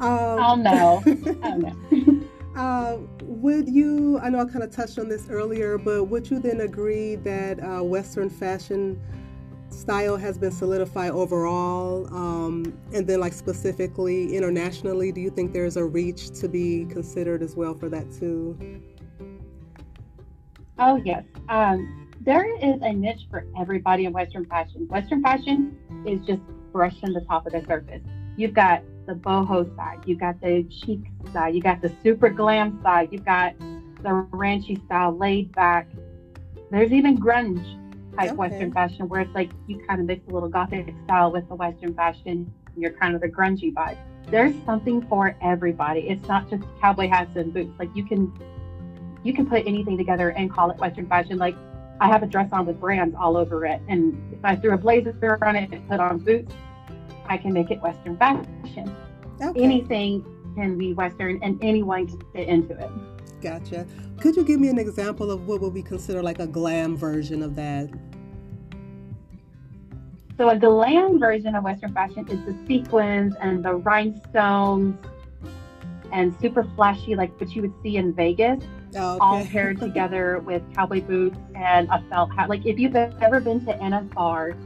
Um, 0.00 0.38
oh 0.38 0.54
no! 0.54 1.02
Oh 1.42 1.56
no. 1.56 2.26
Uh, 2.56 2.98
would 3.22 3.66
you? 3.68 4.18
I 4.18 4.28
know 4.28 4.40
I 4.40 4.44
kind 4.44 4.62
of 4.62 4.70
touched 4.70 4.98
on 4.98 5.08
this 5.08 5.28
earlier, 5.30 5.78
but 5.78 6.04
would 6.04 6.30
you 6.30 6.38
then 6.38 6.60
agree 6.60 7.16
that 7.16 7.62
uh, 7.64 7.82
Western 7.82 8.28
fashion 8.28 9.00
style 9.72 10.16
has 10.16 10.38
been 10.38 10.52
solidified 10.52 11.10
overall? 11.10 12.06
Um, 12.14 12.78
and 12.92 13.06
then, 13.06 13.20
like 13.20 13.32
specifically 13.32 14.36
internationally, 14.36 15.12
do 15.12 15.20
you 15.20 15.30
think 15.30 15.52
there's 15.52 15.76
a 15.76 15.84
reach 15.84 16.30
to 16.40 16.48
be 16.48 16.86
considered 16.86 17.42
as 17.42 17.56
well 17.56 17.74
for 17.74 17.88
that 17.88 18.10
too? 18.12 18.56
Oh, 20.78 20.96
yes. 21.04 21.24
Um, 21.48 22.10
there 22.20 22.54
is 22.56 22.80
a 22.82 22.92
niche 22.92 23.26
for 23.30 23.46
everybody 23.58 24.04
in 24.04 24.12
Western 24.12 24.46
fashion. 24.46 24.86
Western 24.88 25.22
fashion 25.22 25.76
is 26.06 26.24
just 26.26 26.42
brushing 26.72 27.12
the 27.12 27.20
top 27.22 27.46
of 27.46 27.52
the 27.52 27.64
surface. 27.66 28.02
You've 28.36 28.54
got 28.54 28.82
the 29.06 29.14
boho 29.14 29.74
side, 29.76 29.98
you've 30.06 30.20
got 30.20 30.40
the 30.40 30.66
chic 30.70 31.00
side, 31.32 31.54
you 31.54 31.60
got 31.60 31.82
the 31.82 31.92
super 32.02 32.30
glam 32.30 32.80
side, 32.82 33.08
you've 33.10 33.24
got 33.24 33.58
the 33.58 34.26
ranchy 34.30 34.84
style, 34.86 35.16
laid 35.16 35.52
back. 35.52 35.88
There's 36.70 36.92
even 36.92 37.18
grunge 37.18 37.81
type 38.16 38.30
okay. 38.30 38.36
Western 38.36 38.72
fashion 38.72 39.08
where 39.08 39.20
it's 39.20 39.34
like 39.34 39.50
you 39.66 39.78
kind 39.86 40.00
of 40.00 40.06
mix 40.06 40.26
a 40.28 40.30
little 40.32 40.48
gothic 40.48 40.94
style 41.04 41.32
with 41.32 41.48
the 41.48 41.54
Western 41.54 41.94
fashion. 41.94 42.52
And 42.74 42.82
you're 42.82 42.92
kind 42.92 43.14
of 43.14 43.20
the 43.20 43.28
grungy 43.28 43.72
vibe. 43.72 43.98
There's 44.28 44.54
something 44.64 45.06
for 45.08 45.36
everybody. 45.42 46.00
It's 46.00 46.26
not 46.26 46.48
just 46.48 46.62
cowboy 46.80 47.08
hats 47.08 47.36
and 47.36 47.52
boots. 47.52 47.72
Like 47.78 47.90
you 47.94 48.04
can 48.04 48.32
you 49.24 49.32
can 49.32 49.46
put 49.46 49.66
anything 49.66 49.96
together 49.96 50.30
and 50.30 50.50
call 50.50 50.70
it 50.70 50.78
Western 50.78 51.06
fashion. 51.06 51.38
Like 51.38 51.56
I 52.00 52.08
have 52.08 52.22
a 52.22 52.26
dress 52.26 52.48
on 52.52 52.66
with 52.66 52.80
brands 52.80 53.14
all 53.18 53.36
over 53.36 53.64
it, 53.66 53.80
and 53.88 54.18
if 54.32 54.44
I 54.44 54.56
threw 54.56 54.72
a 54.72 54.78
blazer 54.78 55.38
on 55.42 55.56
it 55.56 55.70
and 55.72 55.88
put 55.88 56.00
on 56.00 56.18
boots, 56.18 56.52
I 57.26 57.36
can 57.36 57.52
make 57.52 57.70
it 57.70 57.80
Western 57.80 58.16
fashion. 58.16 58.94
Okay. 59.40 59.62
Anything 59.62 60.24
can 60.56 60.76
be 60.76 60.92
Western, 60.94 61.42
and 61.42 61.62
anyone 61.62 62.06
can 62.06 62.20
fit 62.32 62.48
into 62.48 62.74
it. 62.78 62.90
Gotcha. 63.42 63.86
Could 64.20 64.36
you 64.36 64.44
give 64.44 64.60
me 64.60 64.68
an 64.68 64.78
example 64.78 65.30
of 65.32 65.48
what 65.48 65.60
would 65.60 65.74
be 65.74 65.82
considered 65.82 66.22
like 66.22 66.38
a 66.38 66.46
glam 66.46 66.96
version 66.96 67.42
of 67.42 67.56
that? 67.56 67.90
So 70.38 70.48
a 70.48 70.56
glam 70.56 71.18
version 71.18 71.54
of 71.56 71.64
Western 71.64 71.92
fashion 71.92 72.26
is 72.28 72.38
the 72.46 72.56
sequins 72.66 73.34
and 73.40 73.64
the 73.64 73.74
rhinestones 73.74 74.96
and 76.12 76.34
super 76.40 76.64
flashy, 76.76 77.16
like 77.16 77.38
what 77.40 77.50
you 77.54 77.62
would 77.62 77.74
see 77.82 77.96
in 77.96 78.14
Vegas, 78.14 78.62
oh, 78.96 79.14
okay. 79.14 79.18
all 79.20 79.44
paired 79.46 79.80
together 79.80 80.38
with 80.40 80.62
cowboy 80.74 81.00
boots 81.00 81.38
and 81.56 81.88
a 81.90 82.04
felt 82.08 82.32
hat. 82.34 82.48
Like 82.48 82.64
if 82.64 82.78
you've 82.78 82.94
ever 82.94 83.40
been 83.40 83.64
to 83.66 83.72
NFR 83.72 84.56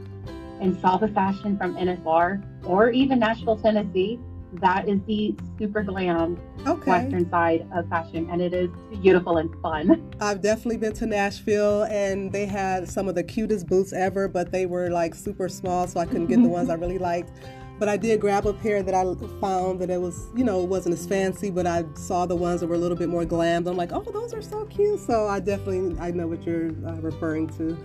and 0.61 0.79
saw 0.81 0.97
the 0.97 1.07
fashion 1.09 1.57
from 1.57 1.75
NFR 1.75 2.43
or 2.65 2.91
even 2.91 3.19
Nashville, 3.19 3.57
Tennessee, 3.57 4.19
that 4.61 4.87
is 4.87 4.99
the 5.07 5.35
super 5.57 5.83
glam 5.83 6.39
okay. 6.65 6.91
western 6.91 7.29
side 7.29 7.67
of 7.73 7.87
fashion 7.89 8.27
and 8.31 8.41
it 8.41 8.53
is 8.53 8.69
beautiful 9.01 9.37
and 9.37 9.53
fun. 9.61 10.11
I've 10.21 10.41
definitely 10.41 10.77
been 10.77 10.93
to 10.93 11.05
nashville 11.05 11.83
and 11.83 12.31
they 12.31 12.45
had 12.45 12.89
some 12.89 13.07
of 13.07 13.15
the 13.15 13.23
cutest 13.23 13.67
boots 13.67 13.93
ever 13.93 14.27
but 14.27 14.51
they 14.51 14.65
were 14.65 14.89
like 14.89 15.15
super 15.15 15.49
small 15.49 15.87
so 15.87 15.99
i 15.99 16.05
couldn't 16.05 16.27
get 16.27 16.41
the 16.41 16.49
ones 16.49 16.69
i 16.69 16.73
really 16.73 16.99
liked. 16.99 17.31
But 17.79 17.89
i 17.89 17.97
did 17.97 18.19
grab 18.19 18.47
a 18.47 18.53
pair 18.53 18.81
that 18.81 18.95
i 18.95 19.03
found 19.39 19.79
that 19.81 19.89
it 19.89 20.01
was 20.01 20.27
you 20.35 20.43
know 20.43 20.63
it 20.63 20.67
wasn't 20.67 20.93
as 20.93 21.05
fancy 21.05 21.51
but 21.51 21.67
i 21.67 21.83
saw 21.93 22.25
the 22.25 22.35
ones 22.35 22.61
that 22.61 22.67
were 22.67 22.75
a 22.75 22.79
little 22.79 22.97
bit 22.97 23.07
more 23.07 23.23
glammed 23.23 23.67
i'm 23.67 23.77
like 23.77 23.91
oh 23.91 24.01
those 24.01 24.33
are 24.33 24.41
so 24.41 24.65
cute. 24.65 24.99
So 24.99 25.27
i 25.27 25.39
definitely 25.39 25.99
i 25.99 26.09
know 26.11 26.27
what 26.27 26.43
you're 26.43 26.69
uh, 26.87 26.99
referring 27.01 27.47
to. 27.57 27.77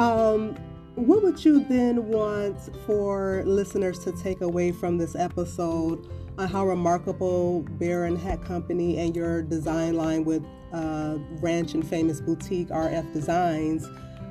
Um, 0.00 0.56
what 0.96 1.22
would 1.22 1.44
you 1.44 1.62
then 1.68 2.08
want 2.08 2.58
for 2.86 3.42
listeners 3.44 3.98
to 3.98 4.12
take 4.12 4.40
away 4.40 4.72
from 4.72 4.96
this 4.96 5.14
episode 5.14 6.08
on 6.38 6.48
how 6.48 6.66
remarkable 6.66 7.66
Barron 7.72 8.16
Hat 8.16 8.42
Company 8.42 8.96
and 8.96 9.14
your 9.14 9.42
design 9.42 9.94
line 9.94 10.24
with 10.24 10.42
uh, 10.72 11.18
Ranch 11.42 11.74
and 11.74 11.86
Famous 11.86 12.22
Boutique 12.22 12.68
RF 12.68 13.12
Designs 13.12 13.86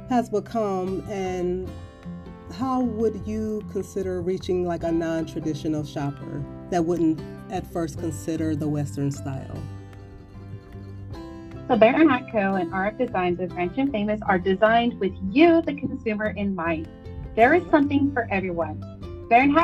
has 0.09 0.27
become, 0.27 1.07
and 1.07 1.69
how 2.51 2.81
would 2.81 3.21
you 3.27 3.63
consider 3.71 4.23
reaching 4.23 4.65
like 4.65 4.81
a 4.81 4.91
non 4.91 5.27
traditional 5.27 5.83
shopper 5.83 6.43
that 6.71 6.83
wouldn't 6.83 7.21
at 7.51 7.71
first 7.71 7.99
consider 7.99 8.55
the 8.55 8.67
Western 8.67 9.11
style? 9.11 9.61
So 11.67 11.75
Barron 11.75 12.07
Co. 12.31 12.55
and 12.55 12.71
RF 12.71 12.99
Designs 12.99 13.39
with 13.39 13.51
Ranch 13.53 13.73
and 13.77 13.91
Famous 13.91 14.19
are 14.27 14.37
designed 14.37 14.99
with 14.99 15.13
you, 15.31 15.63
the 15.63 15.73
consumer, 15.73 16.27
in 16.27 16.53
mind. 16.53 16.87
There 17.35 17.55
is 17.55 17.63
something 17.71 18.13
for 18.13 18.27
everyone. 18.29 18.79
Barron 19.31 19.55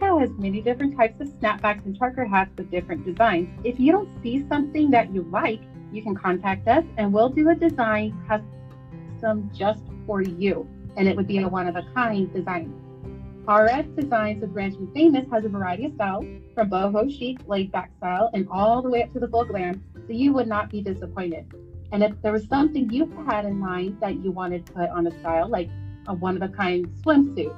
Co. 0.00 0.18
has 0.18 0.30
many 0.38 0.60
different 0.60 0.96
types 0.96 1.20
of 1.20 1.28
snapbacks 1.28 1.84
and 1.86 1.96
trucker 1.96 2.24
hats 2.24 2.50
with 2.58 2.68
different 2.72 3.06
designs. 3.06 3.48
If 3.62 3.78
you 3.78 3.92
don't 3.92 4.10
see 4.24 4.44
something 4.48 4.90
that 4.90 5.14
you 5.14 5.22
like, 5.30 5.60
you 5.92 6.02
can 6.02 6.16
contact 6.16 6.66
us 6.66 6.84
and 6.96 7.12
we'll 7.12 7.28
do 7.28 7.48
a 7.50 7.54
design 7.54 8.20
custom 8.26 9.48
just 9.54 9.84
for 10.04 10.22
you. 10.22 10.68
And 10.96 11.06
it 11.06 11.14
would 11.14 11.28
be 11.28 11.38
a 11.38 11.48
one 11.48 11.68
of 11.68 11.76
a 11.76 11.86
kind 11.94 12.32
design. 12.34 12.74
RF 13.46 13.94
Designs 13.94 14.40
with 14.40 14.50
Ranch 14.50 14.74
and 14.74 14.92
Famous 14.92 15.24
has 15.30 15.44
a 15.44 15.48
variety 15.48 15.84
of 15.84 15.94
styles, 15.94 16.24
from 16.52 16.68
boho 16.68 17.08
chic, 17.08 17.38
laid 17.46 17.70
back 17.70 17.92
style, 17.96 18.28
and 18.34 18.48
all 18.50 18.82
the 18.82 18.90
way 18.90 19.04
up 19.04 19.12
to 19.12 19.20
the 19.20 19.28
full 19.28 19.44
glam 19.44 19.84
so 19.94 20.12
you 20.12 20.32
would 20.32 20.48
not 20.48 20.68
be 20.68 20.82
disappointed. 20.82 21.46
And 21.92 22.02
if 22.02 22.20
there 22.22 22.32
was 22.32 22.48
something 22.48 22.90
you 22.90 23.06
had 23.24 23.44
in 23.44 23.56
mind 23.56 23.98
that 24.00 24.16
you 24.16 24.32
wanted 24.32 24.66
to 24.66 24.72
put 24.72 24.90
on 24.90 25.06
a 25.06 25.16
style, 25.20 25.48
like 25.48 25.70
a 26.08 26.14
one 26.14 26.34
of 26.34 26.42
a 26.42 26.52
kind 26.52 26.88
swimsuit, 27.04 27.54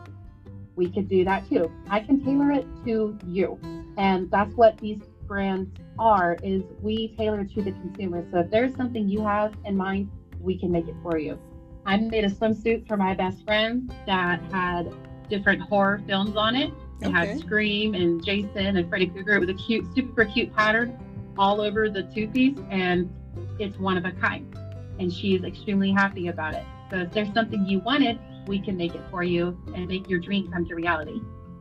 we 0.77 0.91
could 0.91 1.09
do 1.09 1.25
that 1.25 1.49
too. 1.49 1.73
I 1.89 2.01
can 2.01 2.23
tailor 2.23 2.51
it 2.53 2.67
to 2.85 3.19
you. 3.27 3.59
And 3.97 4.31
that's 4.31 4.53
what 4.57 4.77
these 4.77 5.01
brands 5.27 5.71
are 5.99 6.37
is 6.43 6.65
we 6.83 7.15
tailor 7.17 7.45
to 7.45 7.63
the 7.63 7.73
consumer. 7.73 8.27
So 8.31 8.41
if 8.41 8.51
there's 8.51 8.75
something 8.77 9.09
you 9.09 9.23
have 9.23 9.55
in 9.65 9.75
mind, 9.75 10.11
we 10.39 10.59
can 10.59 10.71
make 10.71 10.87
it 10.87 10.97
for 11.03 11.17
you. 11.17 11.39
I 11.87 11.97
made 11.97 12.25
a 12.25 12.31
swimsuit 12.31 12.87
for 12.87 12.99
my 12.99 13.15
best 13.15 13.43
friend 13.47 13.91
that 14.07 14.43
had 14.53 14.93
different 15.29 15.63
horror 15.63 16.03
films 16.07 16.37
on 16.37 16.57
it. 16.57 16.73
It 17.01 17.09
okay. 17.09 17.13
had 17.13 17.39
Scream 17.39 17.95
and 17.95 18.25
Jason 18.25 18.77
and 18.77 18.89
Freddy 18.89 19.07
Krueger. 19.07 19.35
It 19.35 19.41
was 19.41 19.49
a 19.49 19.55
cute, 19.55 19.87
super 19.95 20.25
cute 20.25 20.55
pattern 20.55 20.99
all 21.39 21.61
over 21.61 21.89
the 21.89 22.03
two 22.03 22.29
piece 22.29 22.59
and 22.71 23.13
it's 23.59 23.79
one 23.79 23.97
of 23.97 24.05
a 24.05 24.13
kind. 24.13 24.53
And 24.99 25.13
she's 25.13 25.45
extremely 25.45 25.93
happy 25.93 26.29
about 26.29 26.55
it. 26.55 26.65
So 26.91 26.97
if 26.99 27.13
there's 27.13 27.33
something 27.35 27.67
you 27.67 27.81
wanted, 27.81 28.19
we 28.47 28.59
can 28.59 28.77
make 28.77 28.95
it 28.95 29.03
for 29.11 29.23
you 29.23 29.61
and 29.75 29.87
make 29.87 30.09
your 30.09 30.19
dream 30.19 30.51
come 30.51 30.67
to 30.67 30.75
reality. 30.75 31.21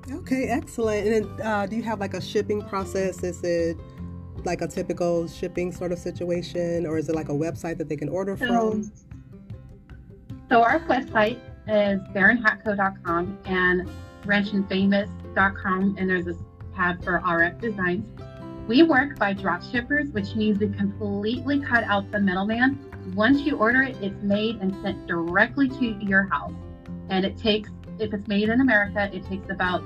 Okay, 0.10 0.46
excellent. 0.46 1.08
And 1.08 1.26
then, 1.26 1.46
uh, 1.46 1.66
do 1.66 1.76
you 1.76 1.84
have 1.84 2.00
like 2.00 2.14
a 2.14 2.22
shipping 2.22 2.62
process? 2.62 3.24
Is 3.24 3.44
it 3.44 3.78
like 4.46 4.62
a 4.62 4.68
typical 4.68 5.28
shipping 5.28 5.72
sort 5.72 5.92
of 5.92 6.00
situation, 6.00 6.86
or 6.86 6.98
is 6.98 7.10
it 7.10 7.16
like 7.16 7.30
a 7.30 7.34
website 7.34 7.78
that 7.78 7.90
they 7.90 7.98
can 7.98 8.08
order 8.08 8.38
so, 8.38 8.48
from? 8.48 8.92
So 10.50 10.64
our 10.64 10.80
website 10.82 11.40
is 11.68 12.02
barronhatco.com 12.14 13.38
and 13.46 13.90
ranchandfamous.com, 14.24 15.96
and 15.98 16.10
there's 16.10 16.28
a 16.28 16.36
tab 16.76 17.04
for 17.04 17.20
RF 17.20 17.60
designs. 17.60 18.08
We 18.68 18.84
work 18.84 19.18
by 19.18 19.34
drop 19.34 19.64
shippers, 19.64 20.10
which 20.10 20.36
means 20.36 20.60
we 20.60 20.68
completely 20.70 21.62
cut 21.62 21.84
out 21.86 22.12
the 22.12 22.20
middleman. 22.20 22.80
Once 23.16 23.42
you 23.42 23.56
order 23.58 23.82
it, 23.82 23.96
it's 24.02 24.22
made 24.22 24.58
and 24.58 24.76
sent 24.84 25.08
directly 25.08 25.70
to 25.70 25.86
your 26.04 26.24
house. 26.24 26.54
And 27.10 27.26
it 27.26 27.38
takes, 27.38 27.70
if 27.98 28.14
it's 28.14 28.28
made 28.28 28.50
in 28.50 28.60
America, 28.60 29.10
it 29.14 29.26
takes 29.26 29.50
about 29.50 29.82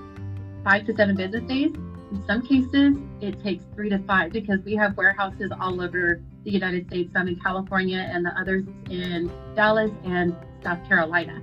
five 0.64 0.86
to 0.88 0.96
seven 0.96 1.16
business 1.16 1.44
days. 1.44 1.72
In 2.12 2.24
some 2.26 2.42
cases, 2.42 2.98
it 3.22 3.42
takes 3.42 3.64
three 3.76 3.90
to 3.90 4.00
five 4.00 4.32
because 4.32 4.60
we 4.66 4.76
have 4.76 4.98
warehouses 4.98 5.52
all 5.62 5.80
over 5.80 6.22
the 6.44 6.52
United 6.52 6.88
States, 6.88 7.14
some 7.14 7.28
in 7.28 7.40
California 7.40 8.10
and 8.12 8.26
the 8.26 8.32
others 8.38 8.66
in 8.90 9.32
Dallas 9.56 9.92
and 10.04 10.36
South 10.64 10.84
Carolina. 10.88 11.42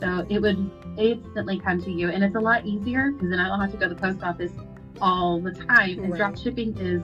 So 0.00 0.26
it 0.28 0.40
would 0.40 0.70
instantly 0.98 1.58
come 1.58 1.80
to 1.82 1.90
you. 1.90 2.10
And 2.10 2.22
it's 2.22 2.36
a 2.36 2.40
lot 2.40 2.66
easier 2.66 3.12
because 3.12 3.30
then 3.30 3.38
I 3.38 3.48
don't 3.48 3.60
have 3.60 3.70
to 3.72 3.76
go 3.76 3.88
to 3.88 3.94
the 3.94 4.00
post 4.00 4.22
office 4.22 4.52
all 5.00 5.40
the 5.40 5.52
time. 5.52 5.98
And 5.98 6.10
right. 6.10 6.18
drop 6.18 6.38
shipping 6.38 6.76
is 6.78 7.02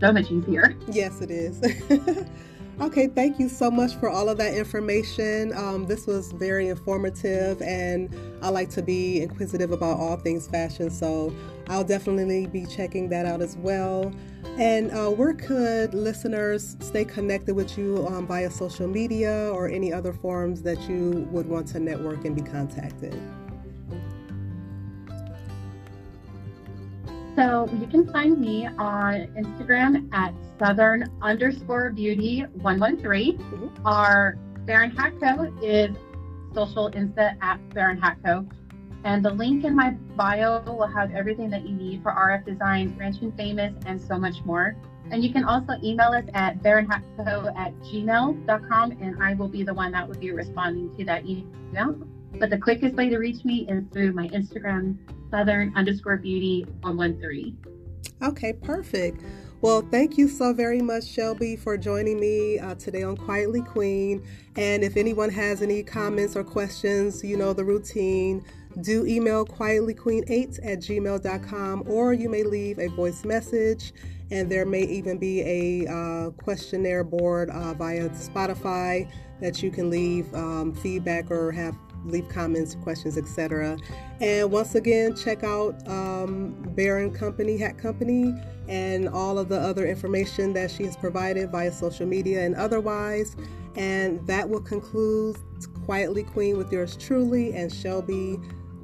so 0.00 0.12
much 0.12 0.30
easier. 0.30 0.76
Yes, 0.88 1.20
it 1.20 1.30
is. 1.30 1.60
Okay, 2.80 3.06
thank 3.06 3.38
you 3.38 3.48
so 3.48 3.70
much 3.70 3.94
for 3.96 4.08
all 4.08 4.28
of 4.28 4.38
that 4.38 4.54
information. 4.54 5.52
Um, 5.56 5.86
this 5.86 6.06
was 6.06 6.32
very 6.32 6.68
informative, 6.68 7.60
and 7.62 8.12
I 8.42 8.48
like 8.48 8.70
to 8.70 8.82
be 8.82 9.20
inquisitive 9.20 9.72
about 9.72 10.00
all 10.00 10.16
things 10.16 10.48
fashion, 10.48 10.90
so 10.90 11.32
I'll 11.68 11.84
definitely 11.84 12.46
be 12.46 12.66
checking 12.66 13.08
that 13.10 13.26
out 13.26 13.40
as 13.40 13.56
well. 13.56 14.12
And 14.58 14.90
uh, 14.90 15.10
where 15.10 15.34
could 15.34 15.94
listeners 15.94 16.76
stay 16.80 17.04
connected 17.04 17.54
with 17.54 17.78
you 17.78 18.06
um, 18.08 18.26
via 18.26 18.50
social 18.50 18.86
media 18.86 19.50
or 19.52 19.68
any 19.68 19.92
other 19.92 20.12
forms 20.12 20.62
that 20.62 20.80
you 20.88 21.26
would 21.30 21.46
want 21.46 21.68
to 21.68 21.80
network 21.80 22.24
and 22.24 22.34
be 22.36 22.42
contacted? 22.42 23.18
So 27.34 27.66
you 27.80 27.86
can 27.86 28.06
find 28.12 28.38
me 28.38 28.66
on 28.66 29.28
Instagram 29.38 30.12
at 30.12 30.34
southern 30.58 31.04
underscore 31.22 31.90
beauty 31.90 32.40
113. 32.40 33.38
Mm-hmm. 33.38 33.86
Our 33.86 34.36
Barron 34.66 34.90
Hatco 34.90 35.50
is 35.62 35.96
social 36.54 36.90
insta 36.90 37.34
at 37.40 37.58
Barron 37.70 37.98
Hatco. 37.98 38.46
And 39.04 39.24
the 39.24 39.30
link 39.30 39.64
in 39.64 39.74
my 39.74 39.90
bio 40.16 40.62
will 40.62 40.86
have 40.86 41.12
everything 41.12 41.50
that 41.50 41.66
you 41.66 41.74
need 41.74 42.02
for 42.02 42.12
RF 42.12 42.44
design, 42.46 42.96
Ranch 42.98 43.20
and 43.20 43.36
Famous, 43.36 43.74
and 43.86 44.00
so 44.00 44.18
much 44.18 44.44
more. 44.44 44.76
And 45.10 45.24
you 45.24 45.32
can 45.32 45.44
also 45.44 45.74
email 45.82 46.08
us 46.08 46.24
at 46.34 46.62
barronhatco 46.62 47.56
at 47.56 47.74
gmail.com, 47.80 48.90
and 48.92 49.22
I 49.22 49.34
will 49.34 49.48
be 49.48 49.62
the 49.64 49.74
one 49.74 49.92
that 49.92 50.08
will 50.08 50.18
be 50.18 50.30
responding 50.30 50.96
to 50.96 51.04
that 51.04 51.26
email. 51.26 51.96
But 52.38 52.50
the 52.50 52.58
quickest 52.58 52.94
way 52.94 53.08
to 53.08 53.18
reach 53.18 53.44
me 53.44 53.66
is 53.68 53.84
through 53.92 54.12
my 54.12 54.28
Instagram, 54.28 54.96
southern 55.30 55.72
underscore 55.76 56.16
beauty 56.16 56.64
113. 56.82 57.58
Okay, 58.22 58.52
perfect. 58.52 59.22
Well, 59.60 59.82
thank 59.82 60.18
you 60.18 60.28
so 60.28 60.52
very 60.52 60.80
much, 60.80 61.04
Shelby, 61.04 61.54
for 61.56 61.76
joining 61.76 62.18
me 62.18 62.58
uh, 62.58 62.74
today 62.76 63.02
on 63.02 63.16
Quietly 63.16 63.62
Queen. 63.62 64.24
And 64.56 64.82
if 64.82 64.96
anyone 64.96 65.30
has 65.30 65.62
any 65.62 65.82
comments 65.82 66.34
or 66.34 66.42
questions, 66.42 67.22
you 67.22 67.36
know 67.36 67.52
the 67.52 67.64
routine 67.64 68.44
do 68.80 69.06
email 69.06 69.44
quietlyqueen8 69.44 70.58
at 70.64 70.78
gmail.com 70.78 71.84
or 71.86 72.12
you 72.12 72.28
may 72.28 72.42
leave 72.42 72.78
a 72.78 72.88
voice 72.88 73.24
message 73.24 73.92
and 74.30 74.50
there 74.50 74.64
may 74.64 74.82
even 74.82 75.18
be 75.18 75.42
a 75.42 75.92
uh, 75.92 76.30
questionnaire 76.30 77.04
board 77.04 77.50
uh, 77.50 77.74
via 77.74 78.08
Spotify 78.10 79.10
that 79.40 79.62
you 79.62 79.70
can 79.70 79.90
leave 79.90 80.32
um, 80.34 80.72
feedback 80.72 81.30
or 81.30 81.52
have 81.52 81.76
leave 82.04 82.28
comments, 82.28 82.74
questions, 82.82 83.16
etc. 83.16 83.78
And 84.20 84.50
once 84.50 84.74
again, 84.74 85.14
check 85.14 85.44
out 85.44 85.86
um, 85.88 86.54
Barron 86.74 87.12
Company, 87.12 87.56
Hat 87.56 87.78
Company, 87.78 88.34
and 88.68 89.08
all 89.08 89.38
of 89.38 89.48
the 89.48 89.60
other 89.60 89.86
information 89.86 90.52
that 90.54 90.70
she 90.70 90.84
has 90.84 90.96
provided 90.96 91.50
via 91.50 91.70
social 91.72 92.06
media 92.06 92.44
and 92.44 92.54
otherwise. 92.54 93.36
And 93.76 94.24
that 94.26 94.48
will 94.48 94.60
conclude 94.60 95.36
Quietly 95.84 96.22
Queen 96.22 96.56
with 96.56 96.72
yours 96.72 96.96
truly 96.96 97.54
and 97.54 97.72
Shelby 97.72 98.38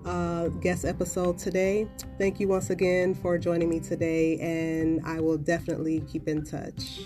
uh, 0.09 0.49
guest 0.61 0.85
episode 0.85 1.38
today. 1.38 1.87
Thank 2.17 2.41
you 2.41 2.49
once 2.49 2.71
again 2.71 3.15
for 3.15 3.38
joining 3.38 3.69
me 3.69 3.81
today, 3.81 4.38
and 4.38 5.00
I 5.05 5.21
will 5.21 5.37
definitely 5.37 6.00
keep 6.00 6.27
in 6.27 6.45
touch. 6.45 7.03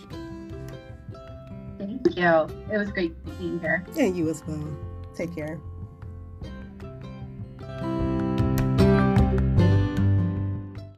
Thank 1.78 2.16
you. 2.16 2.46
It 2.72 2.78
was 2.78 2.90
great 2.90 3.12
being 3.38 3.58
here. 3.60 3.84
And 3.98 4.16
you 4.16 4.28
as 4.30 4.42
well. 4.46 4.64
Take 5.14 5.34
care. 5.34 5.60